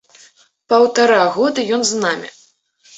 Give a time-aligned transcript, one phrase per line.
[0.73, 2.37] Паўтара года ён з намі.